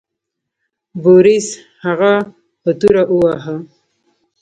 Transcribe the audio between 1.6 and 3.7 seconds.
هغه په توره وواهه.